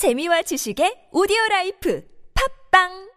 재미와 0.00 0.40
지식의 0.48 1.12
오디오 1.12 1.36
라이프. 1.50 2.00
팝빵 2.32 3.09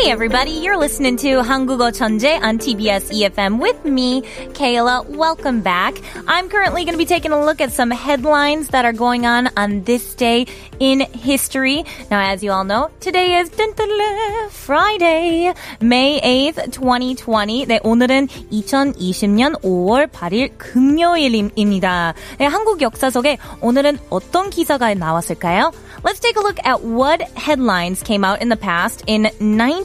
Hey 0.00 0.10
everybody, 0.10 0.52
you're 0.52 0.78
listening 0.78 1.18
to 1.18 1.42
한국어 1.42 1.90
천재 1.90 2.40
on 2.42 2.56
TBS 2.56 3.12
EFM 3.12 3.60
with 3.60 3.84
me, 3.84 4.22
Kayla. 4.54 5.04
Welcome 5.10 5.60
back. 5.60 6.00
I'm 6.26 6.48
currently 6.48 6.84
going 6.84 6.94
to 6.94 6.98
be 6.98 7.04
taking 7.04 7.30
a 7.30 7.44
look 7.44 7.60
at 7.60 7.72
some 7.72 7.90
headlines 7.90 8.68
that 8.68 8.86
are 8.86 8.94
going 8.94 9.26
on 9.26 9.50
on 9.54 9.82
this 9.84 10.14
day 10.14 10.46
in 10.80 11.00
history. 11.00 11.84
Now, 12.10 12.20
as 12.20 12.42
you 12.42 12.52
all 12.52 12.64
know, 12.64 12.88
today 13.00 13.36
is 13.36 13.50
dun, 13.50 13.72
dun, 13.76 13.88
dun, 13.88 14.48
Friday, 14.48 15.52
May 15.82 16.20
8th, 16.22 16.72
2020. 16.72 17.66
네, 17.66 17.78
오늘은 17.84 18.28
2020년 18.28 19.60
5월 19.60 20.06
8일 20.06 20.56
금요일입니다. 20.56 22.14
네, 22.38 22.46
한국 22.46 22.80
역사 22.80 23.10
속에 23.10 23.36
오늘은 23.60 23.98
어떤 24.08 24.48
기사가 24.48 24.94
나왔을까요? 24.94 25.72
Let's 26.02 26.20
take 26.20 26.36
a 26.36 26.40
look 26.40 26.60
at 26.64 26.84
what 26.84 27.20
headlines 27.36 28.02
came 28.02 28.24
out 28.24 28.40
in 28.40 28.48
the 28.48 28.56
past 28.56 29.02
in 29.06 29.28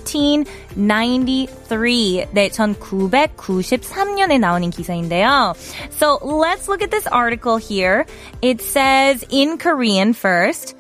1993. 0.07 2.27
네, 2.33 2.49
1993년에 2.49 4.39
나오는 4.39 4.71
기사인데요. 4.71 5.53
So 5.91 6.19
let's 6.23 6.69
look 6.69 6.83
at 6.83 6.91
this 6.91 7.07
article 7.09 7.59
here. 7.59 8.07
It 8.41 8.63
says 8.63 9.27
in 9.31 9.59
Korean 9.59 10.15
first. 10.15 10.75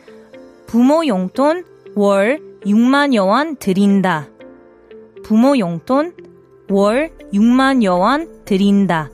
부모 0.66 1.06
용돈 1.06 1.64
월 1.94 2.40
6만여 2.64 3.26
원 3.26 3.56
드린다. 3.56 4.28
부모 5.22 5.58
용돈 5.58 6.14
월 6.68 7.10
6만여 7.32 7.98
원 7.98 8.44
드린다. 8.44 9.10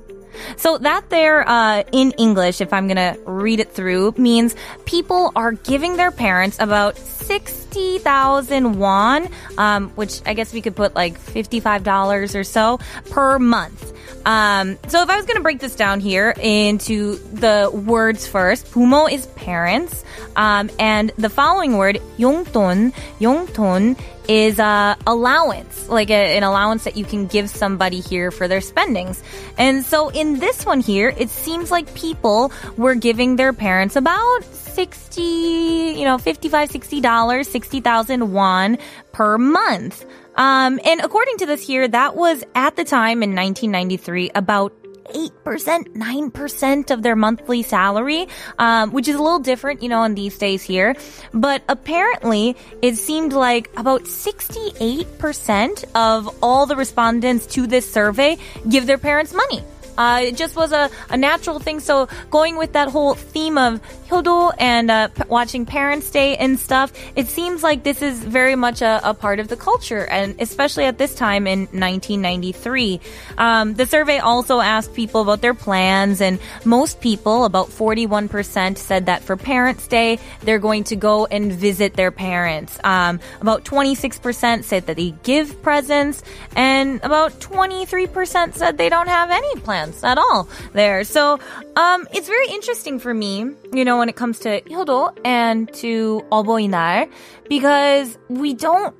So 0.55 0.77
that 0.77 1.09
there 1.09 1.47
uh, 1.47 1.83
in 1.91 2.11
English, 2.11 2.61
if 2.61 2.73
I'm 2.73 2.87
gonna 2.87 3.17
read 3.25 3.59
it 3.59 3.71
through, 3.71 4.13
means 4.17 4.55
people 4.85 5.31
are 5.35 5.51
giving 5.51 5.97
their 5.97 6.11
parents 6.11 6.57
about 6.59 6.97
60,000 6.97 8.79
won, 8.79 9.29
um, 9.57 9.89
which 9.89 10.21
I 10.25 10.33
guess 10.33 10.53
we 10.53 10.61
could 10.61 10.75
put 10.75 10.95
like 10.95 11.19
$55 11.19 12.35
or 12.35 12.43
so 12.43 12.79
per 13.09 13.39
month. 13.39 13.93
Um, 14.25 14.77
so 14.87 15.01
if 15.01 15.09
I 15.09 15.15
was 15.15 15.25
going 15.25 15.37
to 15.37 15.43
break 15.43 15.59
this 15.59 15.75
down 15.75 16.01
here 16.01 16.33
into 16.37 17.15
the 17.33 17.71
words 17.73 18.27
first, 18.27 18.69
부모 18.71 19.07
is 19.07 19.25
parents, 19.27 20.03
um, 20.35 20.69
and 20.79 21.11
the 21.17 21.29
following 21.29 21.77
word, 21.77 22.01
용돈, 22.17 22.91
용돈 23.21 23.95
Is 24.28 24.58
uh, 24.58 24.94
allowance, 25.06 25.88
like 25.88 26.10
a, 26.10 26.36
an 26.36 26.42
allowance 26.42 26.84
that 26.84 26.96
you 26.96 27.04
can 27.04 27.26
give 27.26 27.50
somebody 27.50 28.00
here 28.00 28.30
for 28.30 28.48
their 28.48 28.60
spendings. 28.60 29.22
And 29.58 29.84
so 29.84 30.08
in 30.10 30.38
this 30.38 30.64
one 30.64 30.80
here, 30.80 31.12
it 31.16 31.28
seems 31.28 31.70
like 31.70 31.92
people 31.94 32.52
were 32.76 32.94
giving 32.94 33.36
their 33.36 33.52
parents 33.52 33.96
about 33.96 34.44
60, 34.44 35.22
you 35.22 36.04
know, 36.04 36.18
55, 36.18 36.70
60 36.70 37.00
dollars, 37.00 37.48
60,000 37.48 38.32
won 38.32 38.78
per 39.12 39.38
month. 39.38 40.04
Um, 40.34 40.80
and 40.84 41.00
according 41.00 41.36
to 41.38 41.46
this 41.46 41.66
here, 41.66 41.86
that 41.86 42.16
was 42.16 42.42
at 42.54 42.76
the 42.76 42.84
time 42.84 43.22
in 43.22 43.34
1993 43.34 44.30
about 44.34 44.72
8%, 45.12 45.94
9% 45.94 46.90
of 46.90 47.02
their 47.02 47.16
monthly 47.16 47.62
salary, 47.62 48.28
um, 48.58 48.90
which 48.92 49.08
is 49.08 49.16
a 49.16 49.22
little 49.22 49.38
different, 49.38 49.82
you 49.82 49.88
know, 49.88 50.02
in 50.04 50.14
these 50.14 50.36
days 50.38 50.62
here. 50.62 50.96
But 51.32 51.62
apparently, 51.68 52.56
it 52.80 52.96
seemed 52.96 53.32
like 53.32 53.70
about 53.76 54.02
68% 54.04 55.84
of 55.94 56.36
all 56.42 56.66
the 56.66 56.76
respondents 56.76 57.46
to 57.54 57.66
this 57.66 57.90
survey 57.90 58.38
give 58.68 58.86
their 58.86 58.98
parents 58.98 59.32
money. 59.32 59.62
Uh, 59.96 60.20
it 60.22 60.36
just 60.36 60.56
was 60.56 60.72
a, 60.72 60.90
a 61.10 61.16
natural 61.16 61.58
thing. 61.58 61.80
So 61.80 62.08
going 62.30 62.56
with 62.56 62.72
that 62.72 62.88
whole 62.88 63.14
theme 63.14 63.58
of 63.58 63.80
Hyodo 64.08 64.52
and 64.58 64.90
uh, 64.90 65.08
p- 65.08 65.22
watching 65.28 65.66
Parents' 65.66 66.10
Day 66.10 66.36
and 66.36 66.58
stuff, 66.58 66.92
it 67.16 67.28
seems 67.28 67.62
like 67.62 67.82
this 67.82 68.02
is 68.02 68.22
very 68.22 68.56
much 68.56 68.82
a, 68.82 69.00
a 69.04 69.14
part 69.14 69.40
of 69.40 69.48
the 69.48 69.56
culture, 69.56 70.06
and 70.06 70.40
especially 70.40 70.84
at 70.84 70.98
this 70.98 71.14
time 71.14 71.46
in 71.46 71.60
1993. 71.60 73.00
Um, 73.38 73.74
the 73.74 73.86
survey 73.86 74.18
also 74.18 74.60
asked 74.60 74.94
people 74.94 75.22
about 75.22 75.40
their 75.40 75.54
plans, 75.54 76.20
and 76.20 76.38
most 76.64 77.00
people, 77.00 77.44
about 77.44 77.68
41%, 77.68 78.78
said 78.78 79.06
that 79.06 79.22
for 79.22 79.36
Parents' 79.36 79.86
Day, 79.88 80.18
they're 80.40 80.58
going 80.58 80.84
to 80.84 80.96
go 80.96 81.26
and 81.26 81.52
visit 81.52 81.94
their 81.94 82.10
parents. 82.10 82.78
Um, 82.84 83.20
about 83.40 83.64
26% 83.64 84.64
said 84.64 84.86
that 84.86 84.96
they 84.96 85.14
give 85.22 85.62
presents, 85.62 86.22
and 86.56 87.00
about 87.02 87.32
23% 87.40 88.54
said 88.54 88.78
they 88.78 88.88
don't 88.88 89.08
have 89.08 89.30
any 89.30 89.60
plans 89.60 89.81
at 90.03 90.17
all 90.17 90.47
there. 90.73 91.03
So, 91.03 91.39
um, 91.75 92.07
it's 92.13 92.27
very 92.27 92.47
interesting 92.49 92.99
for 92.99 93.13
me, 93.13 93.51
you 93.73 93.85
know, 93.85 93.97
when 93.97 94.09
it 94.09 94.15
comes 94.15 94.39
to 94.39 94.61
효도 94.61 95.11
and 95.23 95.71
to 95.75 96.23
어버이날, 96.31 97.09
because 97.49 98.17
we 98.29 98.53
don't 98.53 98.93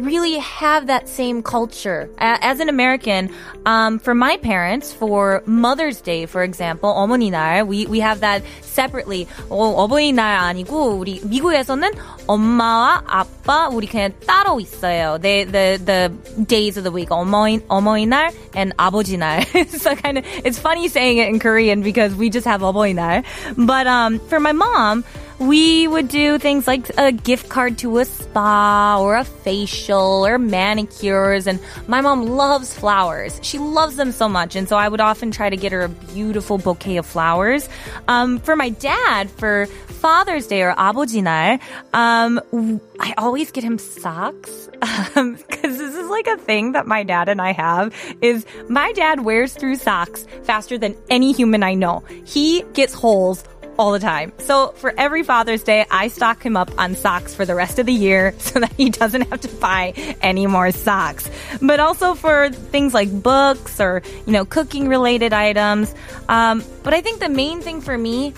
really 0.00 0.36
have 0.38 0.88
that 0.88 1.08
same 1.08 1.42
culture. 1.42 2.10
A- 2.18 2.38
As 2.44 2.60
an 2.60 2.68
American, 2.68 3.30
um, 3.64 3.98
for 3.98 4.14
my 4.14 4.36
parents, 4.36 4.92
for 4.92 5.42
Mother's 5.46 6.00
Day, 6.02 6.26
for 6.26 6.42
example, 6.42 6.92
어머니날, 6.92 7.66
we, 7.66 7.86
we 7.86 8.00
have 8.00 8.20
that 8.20 8.42
separately. 8.60 9.26
어, 9.48 9.72
어버이날 9.88 10.36
아니고, 10.36 10.98
우리 11.00 11.20
미국에서는 11.24 11.90
엄마와 12.26 13.04
아빠, 13.06 13.68
우리 13.72 13.86
그냥 13.86 14.12
따로 14.26 14.60
있어요. 14.60 15.18
They, 15.20 15.44
the, 15.44 15.80
the 15.82 16.12
days 16.44 16.76
of 16.76 16.84
the 16.84 16.92
week, 16.92 17.08
어머니, 17.10 17.60
어머니날 17.68 18.34
and 18.54 18.76
아버지날. 18.76 19.46
so 19.80 19.94
kind 19.94 20.18
of, 20.18 20.24
it's 20.44 20.58
funny 20.58 20.88
saying 20.88 21.18
it 21.18 21.28
in 21.28 21.38
Korean 21.38 21.80
because 21.80 22.14
we 22.14 22.28
just 22.28 22.46
have 22.46 22.60
어버이날. 22.60 23.24
But, 23.56 23.86
um, 23.86 24.18
for 24.28 24.40
my 24.40 24.52
mom, 24.52 25.04
we 25.40 25.86
would 25.86 26.08
do 26.08 26.38
things 26.38 26.66
like 26.66 26.90
a 26.98 27.12
gift 27.12 27.48
card 27.48 27.78
to 27.78 27.98
a 27.98 28.04
spa 28.04 28.98
or 29.00 29.16
a 29.16 29.24
facial 29.24 30.26
or 30.26 30.38
manicures. 30.38 31.46
And 31.46 31.60
my 31.86 32.00
mom 32.00 32.26
loves 32.26 32.72
flowers. 32.74 33.38
She 33.42 33.58
loves 33.58 33.96
them 33.96 34.12
so 34.12 34.28
much. 34.28 34.56
And 34.56 34.68
so 34.68 34.76
I 34.76 34.88
would 34.88 35.00
often 35.00 35.30
try 35.30 35.50
to 35.50 35.56
get 35.56 35.72
her 35.72 35.82
a 35.82 35.88
beautiful 35.88 36.58
bouquet 36.58 36.96
of 36.96 37.06
flowers. 37.06 37.68
Um, 38.08 38.38
for 38.38 38.56
my 38.56 38.70
dad, 38.70 39.30
for 39.30 39.66
Father's 39.66 40.46
Day 40.46 40.62
or 40.62 40.74
아버지날, 40.74 41.60
um, 41.92 42.40
w- 42.52 42.80
I 43.00 43.14
always 43.18 43.50
get 43.50 43.64
him 43.64 43.78
socks. 43.78 44.68
Um, 45.16 45.36
cause 45.36 45.78
this 45.78 45.94
is 45.94 46.08
like 46.10 46.26
a 46.26 46.36
thing 46.36 46.72
that 46.72 46.86
my 46.86 47.02
dad 47.02 47.28
and 47.30 47.40
I 47.40 47.52
have 47.52 47.94
is 48.20 48.44
my 48.68 48.92
dad 48.92 49.24
wears 49.24 49.54
through 49.54 49.76
socks 49.76 50.26
faster 50.44 50.76
than 50.76 50.94
any 51.08 51.32
human 51.32 51.62
I 51.62 51.74
know. 51.74 52.04
He 52.24 52.62
gets 52.74 52.92
holes 52.92 53.42
all 53.77 53.91
the 53.91 53.99
time. 53.99 54.31
So 54.39 54.69
for 54.69 54.93
every 54.97 55.23
Father's 55.23 55.63
Day, 55.63 55.85
I 55.89 56.07
stock 56.07 56.43
him 56.43 56.57
up 56.57 56.71
on 56.77 56.95
socks 56.95 57.33
for 57.33 57.45
the 57.45 57.55
rest 57.55 57.79
of 57.79 57.85
the 57.85 57.93
year 57.93 58.33
so 58.39 58.59
that 58.59 58.71
he 58.73 58.89
doesn't 58.89 59.29
have 59.29 59.41
to 59.41 59.47
buy 59.47 59.93
any 60.21 60.47
more 60.47 60.71
socks. 60.71 61.29
But 61.61 61.79
also 61.79 62.15
for 62.15 62.49
things 62.49 62.93
like 62.93 63.11
books 63.11 63.79
or, 63.79 64.01
you 64.25 64.33
know, 64.33 64.45
cooking 64.45 64.87
related 64.87 65.33
items. 65.33 65.93
Um, 66.29 66.63
but 66.83 66.93
I 66.93 67.01
think 67.01 67.19
the 67.19 67.29
main 67.29 67.61
thing 67.61 67.81
for 67.81 67.97
me 67.97 68.33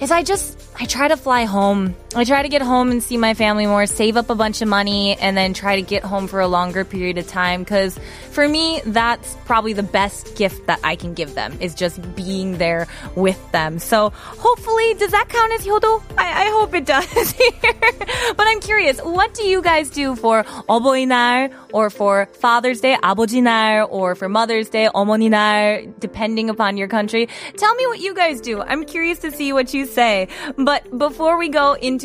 is 0.00 0.10
I 0.10 0.22
just, 0.22 0.58
I 0.78 0.84
try 0.84 1.08
to 1.08 1.16
fly 1.16 1.44
home. 1.44 1.94
I 2.15 2.23
try 2.25 2.41
to 2.41 2.49
get 2.49 2.61
home 2.61 2.91
and 2.91 3.01
see 3.01 3.17
my 3.17 3.33
family 3.33 3.65
more, 3.65 3.85
save 3.85 4.17
up 4.17 4.29
a 4.29 4.35
bunch 4.35 4.61
of 4.61 4.67
money, 4.67 5.15
and 5.17 5.37
then 5.37 5.53
try 5.53 5.77
to 5.77 5.81
get 5.81 6.03
home 6.03 6.27
for 6.27 6.39
a 6.39 6.47
longer 6.47 6.83
period 6.83 7.17
of 7.17 7.27
time. 7.27 7.63
Because 7.63 7.97
for 8.31 8.47
me, 8.47 8.81
that's 8.85 9.35
probably 9.45 9.73
the 9.73 9.83
best 9.83 10.35
gift 10.35 10.67
that 10.67 10.79
I 10.83 10.95
can 10.95 11.13
give 11.13 11.35
them 11.35 11.57
is 11.59 11.73
just 11.73 11.99
being 12.15 12.57
there 12.57 12.87
with 13.15 13.39
them. 13.51 13.79
So 13.79 14.09
hopefully, 14.09 14.93
does 14.95 15.11
that 15.11 15.29
count 15.29 15.53
as 15.53 15.65
효도? 15.65 16.01
I, 16.17 16.47
I 16.47 16.49
hope 16.51 16.73
it 16.73 16.85
does 16.85 17.31
here. 17.31 17.73
but 18.35 18.47
I'm 18.47 18.59
curious, 18.59 18.99
what 18.99 19.33
do 19.33 19.43
you 19.43 19.61
guys 19.61 19.89
do 19.89 20.15
for 20.15 20.43
어버이날 20.67 21.51
or 21.73 21.89
for 21.89 22.27
Father's 22.33 22.81
Day, 22.81 22.97
아버지날, 23.01 23.87
or 23.89 24.15
for 24.15 24.27
Mother's 24.27 24.69
Day, 24.69 24.89
어머니날, 24.93 25.93
depending 25.99 26.49
upon 26.49 26.77
your 26.77 26.87
country? 26.87 27.27
Tell 27.57 27.73
me 27.75 27.87
what 27.87 27.99
you 27.99 28.13
guys 28.13 28.41
do. 28.41 28.61
I'm 28.61 28.85
curious 28.85 29.19
to 29.19 29.31
see 29.31 29.53
what 29.53 29.73
you 29.73 29.85
say. 29.85 30.27
But 30.57 30.97
before 30.97 31.37
we 31.37 31.49
go 31.49 31.73
into 31.73 32.04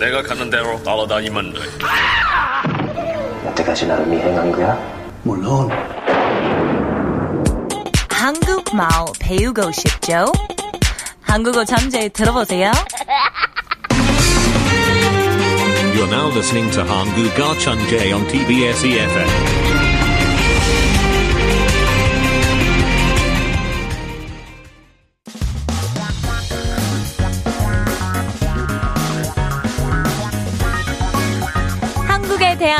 내가 0.00 0.22
가는 0.22 0.48
대로 0.48 0.82
따라다니면 0.82 1.52
돼. 1.52 1.60
여태까지 3.44 3.86
나를 3.86 4.06
미행한 4.06 4.50
거야? 4.50 4.74
물론. 5.22 5.70
한국말 8.08 8.88
배우고 9.20 9.70
싶죠? 9.72 10.32
한국어 11.20 11.66
잠재 11.66 12.08
들어보세요. 12.08 12.72
You're 15.94 16.08
now 16.08 16.30
listening 16.30 16.72
to 16.72 16.82
Hangul 16.82 17.30
on 18.14 18.26
TBS 18.26 18.86
EFM. 18.86 19.89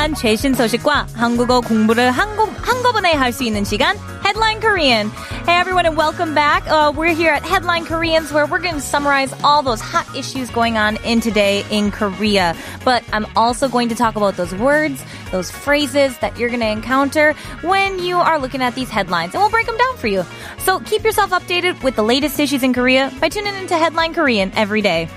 대한 0.00 0.14
최신 0.14 0.54
소식과 0.54 1.06
한국어 1.14 1.60
공부를 1.60 2.10
한국, 2.10 2.50
한꺼번에 2.66 3.12
할 3.12 3.32
수 3.32 3.44
있는 3.44 3.64
시간 3.64 3.96
Headline 4.24 4.60
Korean. 4.60 5.10
Hey 5.44 5.58
everyone 5.58 5.86
and 5.86 5.96
welcome 5.96 6.34
back. 6.34 6.66
Uh, 6.68 6.92
we're 6.94 7.14
here 7.14 7.32
at 7.32 7.42
Headline 7.42 7.84
Koreans 7.84 8.32
where 8.32 8.46
we're 8.46 8.58
going 8.58 8.74
to 8.74 8.80
summarize 8.80 9.32
all 9.44 9.62
those 9.62 9.80
hot 9.80 10.06
issues 10.16 10.50
going 10.50 10.76
on 10.76 10.96
in 11.04 11.20
today 11.20 11.64
in 11.70 11.90
Korea. 11.90 12.54
But 12.84 13.04
I'm 13.12 13.26
also 13.36 13.68
going 13.68 13.88
to 13.90 13.94
talk 13.94 14.16
about 14.16 14.36
those 14.36 14.54
words, 14.54 15.02
those 15.30 15.50
phrases 15.50 16.16
that 16.18 16.38
you're 16.38 16.48
going 16.48 16.60
to 16.60 16.70
encounter 16.70 17.34
when 17.62 17.98
you 17.98 18.16
are 18.16 18.38
looking 18.38 18.62
at 18.62 18.74
these 18.74 18.90
headlines 18.90 19.34
and 19.34 19.42
we'll 19.42 19.50
break 19.50 19.66
them 19.66 19.76
down 19.76 19.96
for 19.96 20.08
you. 20.08 20.24
So 20.58 20.80
keep 20.80 21.04
yourself 21.04 21.30
updated 21.30 21.82
with 21.82 21.96
the 21.96 22.02
latest 22.02 22.40
issues 22.40 22.62
in 22.62 22.72
Korea 22.72 23.12
by 23.20 23.28
tuning 23.28 23.54
into 23.54 23.76
Headline 23.76 24.14
Korean 24.14 24.52
every 24.56 24.82
day. 24.82 25.08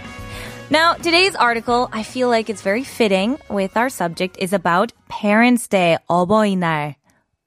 Now, 0.74 0.94
today's 0.94 1.36
article, 1.36 1.90
I 1.92 2.04
feel 2.04 2.30
like 2.30 2.50
it's 2.50 2.62
very 2.62 2.84
fitting 2.84 3.40
with 3.50 3.76
our 3.76 3.90
subject, 3.90 4.38
is 4.38 4.54
about 4.54 4.94
Parents' 5.08 5.68
Day, 5.68 5.98
어버이날. 6.10 6.96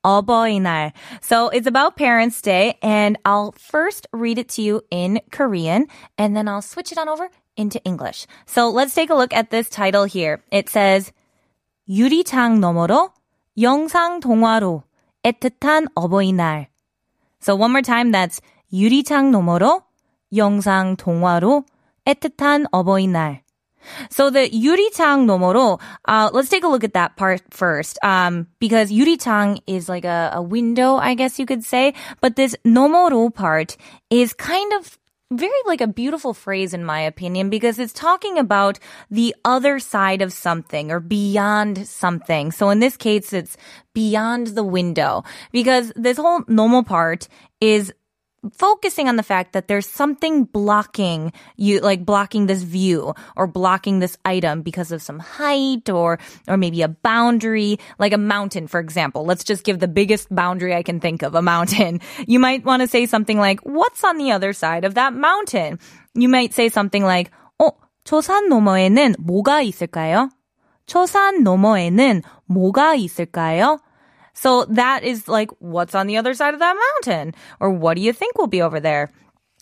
어버이날. 0.05 0.93
So 1.20 1.49
it's 1.49 1.67
about 1.67 1.97
Parents' 1.97 2.43
Day, 2.43 2.79
and 2.82 3.17
I'll 3.25 3.55
first 3.56 4.09
read 4.12 4.38
it 4.38 4.49
to 4.50 4.62
you 4.62 4.82
in 4.91 5.20
Korean, 5.31 5.87
and 6.19 6.37
then 6.37 6.49
I'll 6.49 6.62
switch 6.62 6.91
it 6.91 6.99
on 6.99 7.09
over 7.09 7.31
into 7.56 7.81
English. 7.85 8.26
So 8.47 8.69
let's 8.70 8.94
take 8.94 9.11
a 9.11 9.14
look 9.14 9.32
at 9.32 9.50
this 9.50 9.69
title 9.69 10.05
here. 10.05 10.43
It 10.50 10.69
says, 10.69 11.12
유리창 11.88 12.61
너머로 12.61 13.11
영상 13.59 14.20
동화로 14.20 14.82
애틋한 15.25 15.88
어버이날. 15.94 16.67
So 17.41 17.55
one 17.55 17.70
more 17.73 17.82
time, 17.82 18.11
that's 18.12 18.41
유리창 18.73 19.31
너머로 19.31 19.82
영상 20.35 20.97
동화로 20.97 21.64
애틋한 22.06 22.67
어버이날. 22.73 23.43
So 24.11 24.31
the 24.31 24.49
유리창 24.49 25.26
너머로, 25.26 25.81
uh, 26.06 26.31
let's 26.32 26.49
take 26.49 26.64
a 26.64 26.69
look 26.69 26.85
at 26.85 26.94
that 26.94 27.17
part 27.17 27.43
first. 27.50 27.99
Um, 28.03 28.47
because 28.61 28.93
유리창 28.93 29.59
is 29.67 29.88
like 29.88 30.05
a, 30.05 30.31
a 30.35 30.43
window, 30.43 30.97
I 30.97 31.14
guess 31.14 31.38
you 31.38 31.47
could 31.47 31.64
say. 31.64 31.94
But 32.20 32.37
this 32.37 32.55
너머로 32.64 33.35
part 33.35 33.76
is 34.11 34.32
kind 34.32 34.73
of 34.75 34.99
very 35.32 35.50
like 35.67 35.81
a 35.81 35.87
beautiful 35.87 36.35
phrase 36.35 36.75
in 36.75 36.85
my 36.85 37.00
opinion 37.00 37.49
because 37.49 37.79
it's 37.79 37.93
talking 37.93 38.38
about 38.38 38.79
the 39.11 39.35
other 39.44 39.79
side 39.79 40.20
of 40.20 40.32
something 40.32 40.91
or 40.91 41.00
beyond 41.00 41.87
something. 41.88 42.53
So 42.53 42.69
in 42.70 42.81
this 42.81 42.97
case, 42.97 43.32
it's 43.32 43.56
beyond 43.94 44.49
the 44.49 44.64
window 44.64 45.25
because 45.50 45.93
this 45.97 46.19
whole 46.19 46.44
normal 46.49 46.82
part 46.82 47.29
is 47.61 47.93
focusing 48.59 49.09
on 49.09 49.14
the 49.14 49.23
fact 49.23 49.53
that 49.53 49.69
there's 49.69 49.87
something 49.87 50.43
blocking 50.43 51.32
you 51.56 51.79
like 51.79 52.05
blocking 52.05 52.47
this 52.47 52.62
view 52.62 53.14
or 53.37 53.47
blocking 53.47 54.00
this 54.00 54.19
item 54.25 54.62
because 54.62 54.91
of 54.91 55.00
some 55.00 55.20
height 55.20 55.88
or 55.88 56.19
or 56.49 56.56
maybe 56.56 56.82
a 56.82 56.88
boundary 56.88 57.79
like 58.00 58.12
a 58.12 58.19
mountain 58.19 58.67
for 58.67 58.81
example 58.81 59.25
let's 59.25 59.44
just 59.44 59.62
give 59.62 59.79
the 59.79 59.87
biggest 59.87 60.26
boundary 60.35 60.75
i 60.75 60.82
can 60.82 60.99
think 60.99 61.23
of 61.23 61.37
a 61.37 61.43
mountain 61.43 62.00
you 62.26 62.41
might 62.41 62.64
want 62.64 62.82
to 62.82 62.88
say 62.88 63.06
something 63.06 63.38
like 63.38 63.61
what's 63.61 64.03
on 64.03 64.19
the 64.19 64.32
other 64.32 64.53
side 64.53 64.85
of 64.85 64.94
that 64.94 65.14
mountain 65.14 65.79
you 66.14 66.29
might 66.29 66.53
say 66.53 66.69
something 66.69 67.05
like 67.05 67.31
어, 67.61 67.70
저 68.05 68.20
산 68.20 68.49
너머에는 68.49 69.14
뭐가 69.19 69.62
있을까요? 69.62 70.31
저 70.87 71.06
산 71.06 71.43
너머에는 71.44 72.23
뭐가 72.47 72.94
있을까요? 72.97 73.79
So 74.37 74.64
that 74.67 75.05
is 75.05 75.29
like, 75.29 75.50
what's 75.59 75.94
on 75.94 76.06
the 76.06 76.17
other 76.17 76.35
side 76.35 76.55
of 76.55 76.61
that 76.61 76.76
mountain? 76.76 77.35
Or 77.61 77.70
what 77.70 77.94
do 77.97 78.03
you 78.03 78.12
think 78.12 78.38
will 78.38 78.47
be 78.47 78.62
over 78.62 78.81
there? 78.81 79.12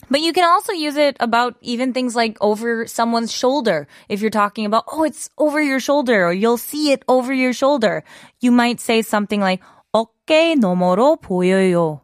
But 0.09 0.21
you 0.21 0.33
can 0.33 0.45
also 0.45 0.73
use 0.73 0.97
it 0.97 1.15
about 1.19 1.55
even 1.61 1.93
things 1.93 2.15
like 2.15 2.37
over 2.41 2.87
someone's 2.87 3.31
shoulder. 3.31 3.87
If 4.09 4.21
you're 4.21 4.31
talking 4.31 4.65
about, 4.65 4.85
oh, 4.91 5.03
it's 5.03 5.29
over 5.37 5.61
your 5.61 5.79
shoulder, 5.79 6.25
or 6.25 6.33
you'll 6.33 6.57
see 6.57 6.91
it 6.91 7.03
over 7.07 7.33
your 7.33 7.53
shoulder. 7.53 8.03
You 8.39 8.51
might 8.51 8.79
say 8.79 9.03
something 9.03 9.39
like, 9.39 9.61
어깨 9.93 10.55
너머로 10.55 11.21
보여요. 11.21 12.01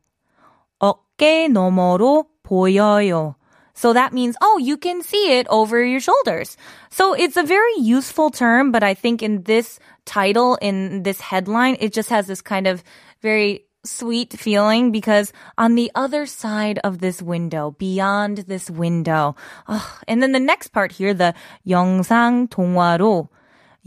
어깨 0.80 1.48
너머로 1.48 2.26
보여요. 2.44 3.36
So 3.74 3.94
that 3.94 4.12
means, 4.12 4.36
oh, 4.42 4.58
you 4.58 4.76
can 4.76 5.04
see 5.04 5.38
it 5.38 5.46
over 5.50 5.84
your 5.86 6.00
shoulders. 6.00 6.58
So 6.90 7.14
it's 7.14 7.38
a 7.38 7.44
very 7.44 7.78
useful 7.78 8.32
term, 8.32 8.72
but 8.72 8.82
I 8.82 8.96
think 8.96 9.22
in 9.22 9.44
this 9.44 9.80
title, 10.04 10.58
in 10.62 11.04
this 11.04 11.22
headline, 11.22 11.78
it 11.80 11.94
just 11.94 12.10
has 12.10 12.26
this 12.26 12.42
kind 12.42 12.66
of 12.66 12.84
very 13.22 13.66
sweet 13.86 14.34
feeling 14.34 14.92
because 14.92 15.32
on 15.58 15.76
the 15.76 15.92
other 15.94 16.26
side 16.26 16.80
of 16.84 17.00
this 17.00 17.22
window, 17.22 17.76
beyond 17.78 18.50
this 18.50 18.70
window, 18.70 19.36
oh, 19.68 20.00
and 20.08 20.24
then 20.24 20.32
the 20.32 20.40
next 20.40 20.70
part 20.70 20.92
here, 20.92 21.14
the 21.14 21.36
영상 21.68 22.50
통화로, 22.50 23.30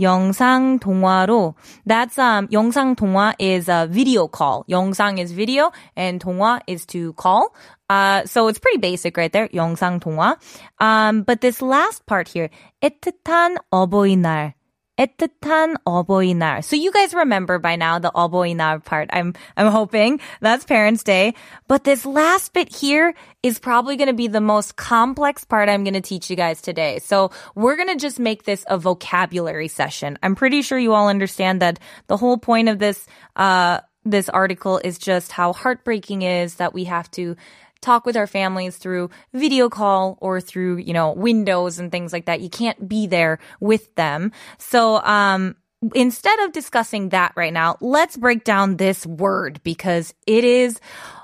영상 0.01 0.79
통화로. 0.79 1.55
That's 1.87 2.19
um 2.19 2.49
영상 2.49 2.97
통화 2.97 3.35
is 3.39 3.69
a 3.69 3.87
video 3.87 4.29
call. 4.29 4.65
영상 4.69 5.19
is 5.19 5.33
video 5.33 5.71
and 5.97 6.21
통화 6.21 6.61
is 6.67 6.87
to 6.87 7.13
call. 7.15 7.55
Uh, 7.89 8.25
so 8.25 8.49
it's 8.49 8.59
pretty 8.59 8.79
basic 8.79 9.17
right 9.17 9.33
there. 9.33 9.49
영상 9.49 10.01
통화. 10.01 10.37
Um, 10.81 11.23
but 11.23 11.41
this 11.41 11.61
last 11.61 12.07
part 12.07 12.29
here, 12.29 12.49
애틋한 12.83 13.57
어버이날. 13.73 14.54
애틋한 15.01 15.77
어버이날. 15.85 16.63
So 16.63 16.77
you 16.77 16.93
guys 16.93 17.15
remember 17.15 17.59
by 17.59 17.77
now 17.77 17.99
the 17.99 18.11
어버이날 18.13 18.85
part. 18.85 19.09
I'm 19.13 19.33
I'm 19.57 19.69
hoping 19.69 20.21
that's 20.43 20.65
Parents' 20.65 21.03
Day. 21.03 21.35
But 21.69 21.85
this 21.85 22.05
last 22.05 22.53
bit 22.53 22.69
here 22.69 23.15
is 23.43 23.59
probably 23.59 23.97
going 23.97 24.09
to 24.09 24.15
be 24.15 24.29
the 24.29 24.43
most 24.43 24.77
complex 24.77 25.45
part 25.45 25.71
I'm 25.71 25.85
going 25.85 25.95
to 25.95 26.03
teach 26.03 26.29
you 26.29 26.37
guys 26.37 26.61
today. 26.61 26.99
So 26.99 27.31
we're 27.55 27.77
going 27.77 27.89
to 27.89 27.97
just 27.97 28.21
make 28.21 28.45
this 28.45 28.65
a 28.69 28.77
vocabulary 28.77 29.69
session. 29.69 30.19
I'm 30.23 30.35
pretty 30.35 30.61
sure 30.61 30.79
you 30.79 30.93
all 30.93 31.09
understand 31.09 31.63
that 31.63 31.81
the 32.09 32.19
whole 32.19 32.37
point 32.37 32.69
of 32.69 32.79
this 32.79 33.07
uh 33.37 33.81
this 34.05 34.29
article 34.29 34.81
is 34.83 34.99
just 34.99 35.33
how 35.33 35.53
heartbreaking 35.53 36.23
is 36.23 36.57
that 36.57 36.73
we 36.73 36.85
have 36.85 37.11
to 37.13 37.37
talk 37.86 38.06
with 38.06 38.18
our 38.18 38.28
families 38.28 38.78
through 38.78 39.10
video 39.34 39.70
call 39.70 40.18
or 40.20 40.42
through, 40.42 40.78
you 40.78 40.94
know, 40.94 41.14
windows 41.14 41.80
and 41.80 41.92
things 41.92 42.12
like 42.12 42.26
that. 42.26 42.42
You 42.42 42.50
can't 42.50 42.90
be 42.90 43.08
there 43.08 43.40
with 43.60 43.94
them. 43.96 44.32
So, 44.58 44.98
um, 45.06 45.56
instead 45.94 46.40
of 46.40 46.52
discussing 46.52 47.10
that 47.10 47.34
right 47.36 47.54
now, 47.54 47.78
let's 47.80 48.18
break 48.18 48.44
down 48.44 48.78
this 48.78 49.06
word 49.06 49.62
because 49.64 50.14
it 50.26 50.44
is, 50.44 50.80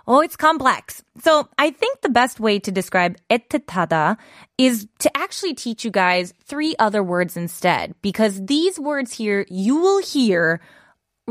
oh, 0.08 0.22
it's 0.22 0.36
complex. 0.36 1.04
So 1.24 1.50
I 1.58 1.72
think 1.72 2.02
the 2.02 2.10
best 2.10 2.40
way 2.40 2.60
to 2.60 2.72
describe 2.72 3.18
애틋하다 3.30 4.18
is 4.58 4.88
to 5.00 5.18
actually 5.18 5.56
teach 5.56 5.84
you 5.84 5.92
guys 5.92 6.34
three 6.44 6.76
other 6.78 7.02
words 7.02 7.36
instead 7.38 7.96
because 8.02 8.46
these 8.46 8.78
words 8.78 9.14
here 9.14 9.46
you 9.50 9.78
will 9.78 10.02
hear 10.02 10.62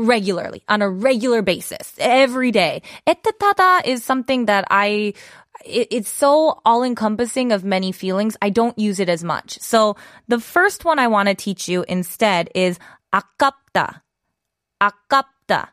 regularly 0.00 0.62
on 0.68 0.82
a 0.82 0.88
regular 0.88 1.42
basis 1.42 1.94
every 1.98 2.52
day. 2.52 2.82
애틋하다 3.08 3.86
is 3.86 4.04
something 4.04 4.46
that 4.46 4.64
I 4.70 5.14
it, 5.64 5.88
it's 5.90 6.10
so 6.10 6.60
all 6.64 6.82
encompassing 6.82 7.52
of 7.52 7.64
many 7.64 7.92
feelings. 7.92 8.36
I 8.42 8.50
don't 8.50 8.78
use 8.78 9.00
it 9.00 9.08
as 9.08 9.24
much. 9.24 9.58
So 9.60 9.96
the 10.28 10.38
first 10.38 10.84
one 10.84 10.98
I 10.98 11.08
want 11.08 11.28
to 11.28 11.34
teach 11.34 11.68
you 11.68 11.84
instead 11.88 12.50
is 12.54 12.78
아깝다. 13.14 14.02
아깝다. 14.82 15.68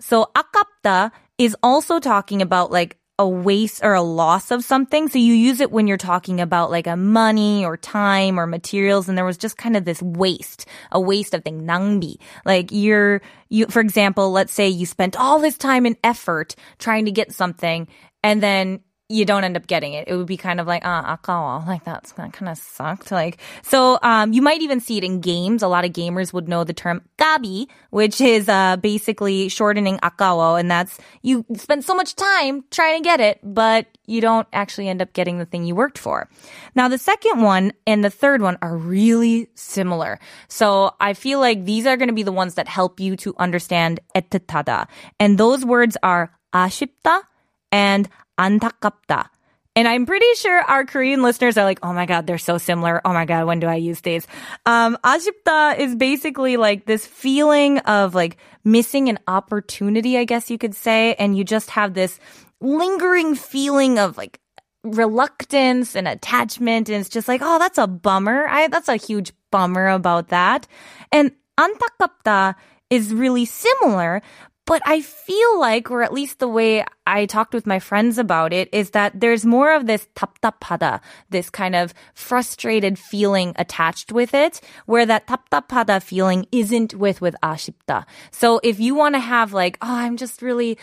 So 0.00 0.30
아깝다 0.34 1.10
is 1.38 1.56
also 1.62 1.98
talking 1.98 2.42
about 2.42 2.70
like 2.70 2.98
a 3.19 3.27
waste 3.27 3.83
or 3.83 3.93
a 3.93 4.01
loss 4.01 4.51
of 4.51 4.63
something. 4.63 5.07
So 5.07 5.17
you 5.17 5.33
use 5.33 5.59
it 5.59 5.71
when 5.71 5.87
you're 5.87 5.97
talking 5.97 6.39
about 6.39 6.69
like 6.69 6.85
a 6.85 6.95
money 6.95 7.65
or 7.65 7.75
time 7.75 8.39
or 8.39 8.45
materials. 8.45 9.09
And 9.09 9.17
there 9.17 9.25
was 9.25 9.37
just 9.37 9.57
kind 9.57 9.75
of 9.75 9.85
this 9.85 10.01
waste, 10.01 10.67
a 10.91 10.99
waste 10.99 11.33
of 11.33 11.43
thing, 11.43 11.65
낭비. 11.65 12.19
Like 12.45 12.71
you're, 12.71 13.21
you, 13.49 13.65
for 13.67 13.79
example, 13.79 14.31
let's 14.31 14.53
say 14.53 14.67
you 14.67 14.85
spent 14.85 15.15
all 15.15 15.39
this 15.39 15.57
time 15.57 15.85
and 15.85 15.97
effort 16.03 16.55
trying 16.77 17.05
to 17.05 17.11
get 17.11 17.31
something 17.31 17.87
and 18.23 18.41
then 18.43 18.81
you 19.12 19.26
don't 19.26 19.44
end 19.44 19.58
up 19.58 19.66
getting 19.66 19.92
it. 19.92 20.08
It 20.08 20.16
would 20.16 20.26
be 20.26 20.38
kind 20.38 20.58
of 20.58 20.66
like, 20.66 20.82
ah, 20.86 21.18
아까워. 21.18 21.66
Like 21.66 21.84
that's 21.84 22.12
that 22.12 22.32
kind 22.32 22.48
of 22.48 22.56
sucked. 22.56 23.12
Like, 23.12 23.38
so, 23.62 23.98
um, 24.02 24.32
you 24.32 24.40
might 24.40 24.62
even 24.62 24.80
see 24.80 24.96
it 24.96 25.04
in 25.04 25.20
games. 25.20 25.62
A 25.62 25.68
lot 25.68 25.84
of 25.84 25.92
gamers 25.92 26.32
would 26.32 26.48
know 26.48 26.64
the 26.64 26.72
term 26.72 27.02
까비, 27.18 27.66
which 27.90 28.22
is, 28.22 28.48
uh, 28.48 28.76
basically 28.76 29.50
shortening 29.50 29.98
아까워. 29.98 30.58
And 30.58 30.70
that's, 30.70 30.98
you 31.20 31.44
spend 31.56 31.84
so 31.84 31.94
much 31.94 32.16
time 32.16 32.64
trying 32.70 33.02
to 33.02 33.04
get 33.04 33.20
it, 33.20 33.38
but 33.42 33.86
you 34.06 34.22
don't 34.22 34.48
actually 34.52 34.88
end 34.88 35.02
up 35.02 35.12
getting 35.12 35.38
the 35.38 35.44
thing 35.44 35.64
you 35.64 35.74
worked 35.74 35.98
for. 35.98 36.30
Now, 36.74 36.88
the 36.88 36.98
second 36.98 37.42
one 37.42 37.72
and 37.86 38.02
the 38.02 38.10
third 38.10 38.40
one 38.40 38.56
are 38.62 38.76
really 38.76 39.50
similar. 39.54 40.18
So 40.48 40.94
I 41.00 41.12
feel 41.12 41.38
like 41.38 41.66
these 41.66 41.86
are 41.86 41.98
going 41.98 42.08
to 42.08 42.14
be 42.14 42.22
the 42.22 42.32
ones 42.32 42.54
that 42.54 42.66
help 42.66 42.98
you 42.98 43.16
to 43.16 43.34
understand 43.38 44.00
애틋하다. 44.16 44.88
And 45.20 45.36
those 45.36 45.66
words 45.66 45.98
are 46.02 46.32
아쉽다 46.54 47.22
and 47.70 48.08
안타깝다. 48.38 49.28
And 49.74 49.88
I'm 49.88 50.04
pretty 50.04 50.26
sure 50.36 50.60
our 50.60 50.84
Korean 50.84 51.22
listeners 51.22 51.56
are 51.56 51.64
like, 51.64 51.78
oh 51.82 51.94
my 51.94 52.04
God, 52.04 52.26
they're 52.26 52.36
so 52.36 52.58
similar. 52.58 53.00
Oh 53.06 53.14
my 53.14 53.24
God, 53.24 53.46
when 53.46 53.58
do 53.58 53.66
I 53.66 53.76
use 53.76 54.02
these? 54.02 54.26
Um, 54.66 54.98
아쉽다 55.02 55.78
is 55.78 55.96
basically 55.96 56.58
like 56.58 56.84
this 56.84 57.06
feeling 57.06 57.78
of 57.80 58.14
like 58.14 58.36
missing 58.64 59.08
an 59.08 59.18
opportunity, 59.26 60.18
I 60.18 60.24
guess 60.24 60.50
you 60.50 60.58
could 60.58 60.74
say. 60.74 61.14
And 61.14 61.38
you 61.38 61.44
just 61.44 61.70
have 61.70 61.94
this 61.94 62.20
lingering 62.60 63.34
feeling 63.34 63.98
of 63.98 64.18
like 64.18 64.40
reluctance 64.84 65.96
and 65.96 66.06
attachment. 66.06 66.90
And 66.90 67.00
it's 67.00 67.08
just 67.08 67.26
like, 67.26 67.40
oh, 67.42 67.58
that's 67.58 67.78
a 67.78 67.86
bummer. 67.86 68.46
I, 68.48 68.68
that's 68.68 68.88
a 68.88 68.96
huge 68.96 69.32
bummer 69.50 69.88
about 69.88 70.28
that. 70.28 70.66
And 71.10 71.32
안타깝다 71.58 72.56
is 72.90 73.14
really 73.14 73.46
similar, 73.46 74.20
but 74.66 74.80
I 74.86 75.00
feel 75.00 75.60
like, 75.60 75.90
or 75.90 76.02
at 76.02 76.12
least 76.12 76.38
the 76.38 76.48
way 76.48 76.84
I 77.06 77.26
talked 77.26 77.52
with 77.52 77.66
my 77.66 77.78
friends 77.78 78.16
about 78.16 78.52
it, 78.52 78.68
is 78.72 78.90
that 78.90 79.18
there's 79.18 79.44
more 79.44 79.74
of 79.74 79.86
this 79.86 80.06
답답하다, 80.14 81.00
this 81.30 81.50
kind 81.50 81.74
of 81.74 81.92
frustrated 82.14 82.98
feeling 82.98 83.54
attached 83.56 84.12
with 84.12 84.34
it, 84.34 84.60
where 84.86 85.04
that 85.04 85.26
답답하다 85.26 86.02
feeling 86.02 86.46
isn't 86.52 86.94
with 86.94 87.20
with 87.20 87.34
아쉽다. 87.42 88.04
So 88.30 88.60
if 88.62 88.78
you 88.78 88.94
want 88.94 89.16
to 89.16 89.20
have 89.20 89.52
like, 89.52 89.78
oh, 89.82 89.94
I'm 89.94 90.16
just 90.16 90.42
really 90.42 90.78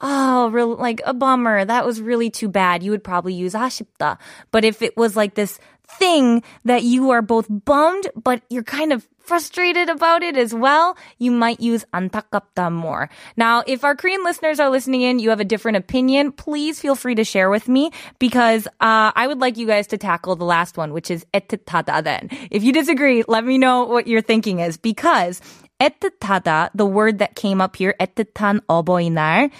oh, 0.00 0.50
real, 0.50 0.76
like 0.76 1.00
a 1.06 1.14
bummer. 1.14 1.64
That 1.64 1.86
was 1.86 2.00
really 2.00 2.30
too 2.30 2.48
bad. 2.48 2.82
You 2.82 2.90
would 2.90 3.04
probably 3.04 3.34
use 3.34 3.54
아쉽다. 3.54 4.18
But 4.52 4.64
if 4.64 4.82
it 4.82 4.96
was 4.96 5.16
like 5.16 5.34
this 5.34 5.58
thing 5.88 6.42
that 6.64 6.82
you 6.82 7.10
are 7.10 7.22
both 7.22 7.46
bummed, 7.48 8.08
but 8.16 8.42
you're 8.50 8.64
kind 8.64 8.92
of 8.92 9.06
frustrated 9.18 9.88
about 9.88 10.22
it 10.22 10.36
as 10.36 10.52
well, 10.52 10.96
you 11.18 11.30
might 11.30 11.60
use 11.60 11.84
안타깝다 11.94 12.70
more. 12.70 13.08
Now, 13.36 13.62
if 13.66 13.84
our 13.84 13.96
Korean 13.96 14.22
listeners 14.22 14.60
are 14.60 14.68
listening 14.68 15.02
in, 15.02 15.18
you 15.18 15.30
have 15.30 15.40
a 15.40 15.44
different 15.44 15.76
opinion, 15.76 16.32
please 16.32 16.80
feel 16.80 16.94
free 16.94 17.14
to 17.14 17.24
share 17.24 17.48
with 17.48 17.68
me 17.68 17.90
because 18.18 18.66
uh, 18.80 19.12
I 19.14 19.26
would 19.26 19.40
like 19.40 19.56
you 19.56 19.66
guys 19.66 19.86
to 19.88 19.98
tackle 19.98 20.36
the 20.36 20.44
last 20.44 20.76
one, 20.76 20.92
which 20.92 21.10
is 21.10 21.24
애틋하다 21.32 22.04
then. 22.04 22.28
If 22.50 22.62
you 22.62 22.72
disagree, 22.72 23.24
let 23.26 23.44
me 23.44 23.56
know 23.56 23.84
what 23.84 24.06
your 24.06 24.20
thinking 24.20 24.60
is 24.60 24.76
because 24.76 25.40
애틋하다, 25.80 26.70
the 26.74 26.86
word 26.86 27.18
that 27.18 27.34
came 27.34 27.60
up 27.60 27.76
here, 27.76 27.94
애틋한 27.98 28.60
어버이날, 28.68 29.50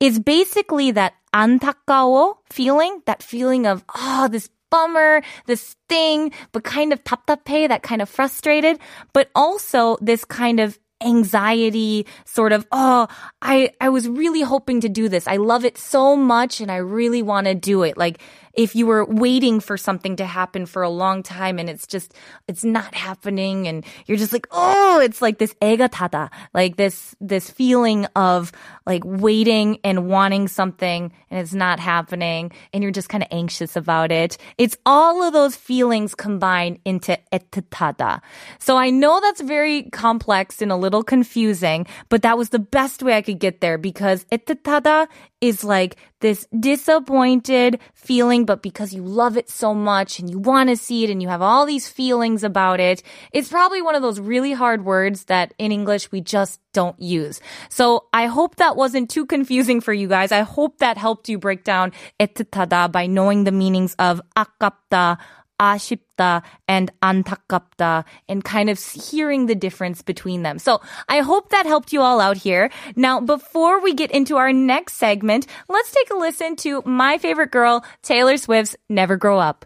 is 0.00 0.18
basically 0.18 0.90
that 0.92 1.14
안타까워 1.32 2.36
feeling, 2.50 3.00
that 3.06 3.22
feeling 3.22 3.66
of, 3.66 3.84
oh, 3.94 4.28
this 4.28 4.50
bummer, 4.70 5.22
this 5.46 5.76
thing, 5.88 6.32
but 6.52 6.64
kind 6.64 6.92
of 6.92 7.02
답답해, 7.04 7.68
that 7.68 7.82
kind 7.82 8.02
of 8.02 8.08
frustrated, 8.08 8.78
but 9.12 9.30
also 9.34 9.96
this 10.00 10.24
kind 10.24 10.58
of 10.58 10.78
anxiety 11.02 12.06
sort 12.24 12.52
of 12.52 12.66
oh 12.72 13.06
i 13.42 13.68
i 13.80 13.88
was 13.88 14.08
really 14.08 14.40
hoping 14.40 14.80
to 14.80 14.88
do 14.88 15.08
this 15.08 15.26
i 15.28 15.36
love 15.36 15.64
it 15.64 15.76
so 15.76 16.16
much 16.16 16.60
and 16.60 16.70
i 16.70 16.76
really 16.76 17.20
want 17.20 17.46
to 17.46 17.54
do 17.54 17.82
it 17.82 17.98
like 17.98 18.22
if 18.53 18.75
you 18.75 18.85
were 18.85 19.05
waiting 19.05 19.59
for 19.59 19.77
something 19.77 20.15
to 20.15 20.25
happen 20.25 20.65
for 20.65 20.81
a 20.81 20.89
long 20.89 21.23
time 21.23 21.59
and 21.59 21.69
it's 21.69 21.87
just 21.87 22.13
it's 22.47 22.63
not 22.63 22.93
happening 22.93 23.67
and 23.67 23.85
you're 24.05 24.17
just 24.17 24.33
like 24.33 24.47
oh 24.51 24.99
it's 24.99 25.21
like 25.21 25.37
this 25.37 25.53
egatada 25.55 26.29
like 26.53 26.77
this 26.77 27.15
this 27.21 27.49
feeling 27.49 28.05
of 28.15 28.51
like 28.85 29.03
waiting 29.05 29.79
and 29.83 30.07
wanting 30.07 30.47
something 30.47 31.11
and 31.29 31.39
it's 31.39 31.53
not 31.53 31.79
happening 31.79 32.51
and 32.73 32.83
you're 32.83 32.91
just 32.91 33.09
kind 33.09 33.23
of 33.23 33.29
anxious 33.31 33.75
about 33.75 34.11
it 34.11 34.37
it's 34.57 34.77
all 34.85 35.23
of 35.23 35.33
those 35.33 35.55
feelings 35.55 36.15
combined 36.15 36.79
into 36.85 37.17
etatada 37.31 38.21
so 38.57 38.77
i 38.77 38.89
know 38.89 39.19
that's 39.19 39.41
very 39.41 39.83
complex 39.91 40.61
and 40.61 40.71
a 40.71 40.75
little 40.75 41.03
confusing 41.03 41.85
but 42.09 42.21
that 42.21 42.37
was 42.37 42.49
the 42.49 42.59
best 42.59 43.03
way 43.03 43.15
i 43.15 43.21
could 43.21 43.39
get 43.39 43.61
there 43.61 43.77
because 43.77 44.25
etatada 44.25 45.07
is 45.40 45.62
like 45.62 45.96
this 46.20 46.46
disappointed 46.58 47.78
feeling, 47.92 48.44
but 48.44 48.62
because 48.62 48.94
you 48.94 49.02
love 49.02 49.36
it 49.36 49.50
so 49.50 49.74
much 49.74 50.18
and 50.18 50.30
you 50.30 50.38
want 50.38 50.70
to 50.70 50.76
see 50.76 51.04
it 51.04 51.10
and 51.10 51.20
you 51.20 51.28
have 51.28 51.42
all 51.42 51.66
these 51.66 51.88
feelings 51.88 52.42
about 52.42 52.80
it, 52.80 53.02
it's 53.32 53.48
probably 53.48 53.82
one 53.82 53.94
of 53.94 54.02
those 54.02 54.18
really 54.20 54.52
hard 54.52 54.84
words 54.84 55.24
that 55.24 55.52
in 55.58 55.72
English 55.72 56.10
we 56.10 56.20
just 56.20 56.60
don't 56.72 56.98
use. 56.98 57.40
So 57.68 58.06
I 58.12 58.26
hope 58.26 58.56
that 58.56 58.76
wasn't 58.76 59.10
too 59.10 59.26
confusing 59.26 59.80
for 59.80 59.92
you 59.92 60.08
guys. 60.08 60.32
I 60.32 60.40
hope 60.40 60.78
that 60.78 60.96
helped 60.96 61.28
you 61.28 61.38
break 61.38 61.64
down 61.64 61.92
애틋하다 62.18 62.90
by 62.92 63.06
knowing 63.06 63.44
the 63.44 63.52
meanings 63.52 63.94
of 63.98 64.22
아깝다, 64.36 65.18
아쉽 65.60 66.00
다 66.18 66.42
and 66.68 66.92
안타깝다 67.02 68.04
and 68.28 68.44
kind 68.44 68.70
of 68.70 68.78
hearing 68.78 69.46
the 69.46 69.54
difference 69.54 70.02
between 70.02 70.42
them. 70.42 70.58
So 70.58 70.80
I 71.08 71.20
hope 71.20 71.50
that 71.50 71.66
helped 71.66 71.92
you 71.92 72.02
all 72.02 72.20
out 72.20 72.36
here. 72.36 72.70
Now, 72.96 73.20
before 73.20 73.80
we 73.80 73.94
get 73.94 74.10
into 74.10 74.36
our 74.36 74.52
next 74.52 74.94
segment, 74.94 75.46
let's 75.68 75.92
take 75.92 76.10
a 76.10 76.16
listen 76.16 76.56
to 76.56 76.82
my 76.84 77.18
favorite 77.18 77.50
girl, 77.50 77.84
Taylor 78.02 78.36
Swift's 78.36 78.76
Never 78.88 79.16
Grow 79.16 79.38
Up. 79.38 79.64